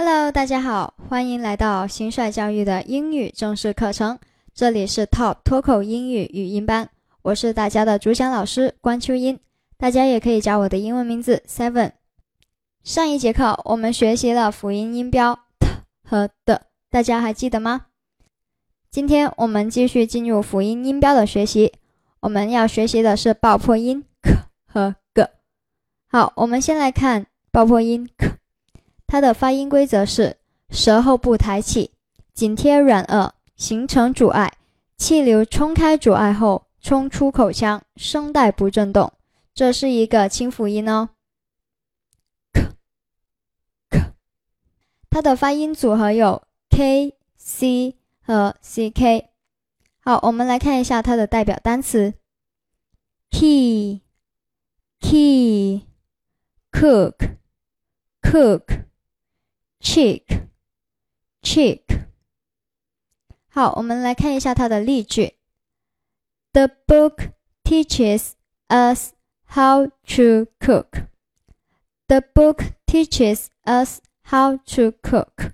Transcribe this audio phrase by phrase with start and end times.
[0.00, 4.16] Hello，大家好，欢迎来到新帅教育的英语正式课程。
[4.54, 6.88] 这里是 Top 脱口英语语音班，
[7.22, 9.40] 我是大家的主讲老师关秋英，
[9.76, 11.90] 大家也可以叫我的英文名字 Seven。
[12.84, 15.66] 上一节课我们学习了辅音音标 t
[16.04, 17.86] 和的，大家还记得吗？
[18.92, 21.72] 今天我们继续进入辅音音标的学习，
[22.20, 24.30] 我们要学习的是爆破音 k
[24.64, 25.28] 和 g。
[26.06, 28.08] 好，我们先来看爆破音
[29.08, 30.36] 它的发音规则是
[30.70, 31.90] 舌后部抬起，
[32.32, 34.52] 紧贴软腭，形成阻碍，
[34.96, 39.12] 气流冲开阻碍后冲出口腔，声带不震动，
[39.52, 41.08] 这是一个清辅音哦。
[42.52, 42.62] k
[43.90, 44.12] k，
[45.10, 47.96] 它的发音组合有 k c。
[48.30, 49.30] 和 c k，
[50.00, 52.12] 好，我们来看一下它的代表单词
[53.30, 54.02] ：key、
[55.00, 55.86] key、
[56.70, 57.36] cook、
[58.20, 58.84] cook
[59.80, 60.48] cook cook chick
[61.42, 62.06] chick。
[63.48, 65.34] 好，我们来看一下它的例句
[66.52, 67.32] ：The book
[67.64, 68.32] teaches
[68.68, 69.12] us
[69.46, 71.08] how to cook.
[72.06, 75.52] The book teaches us how to cook.